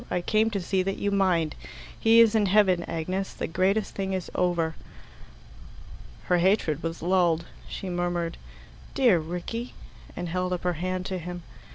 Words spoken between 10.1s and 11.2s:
and held up her hand to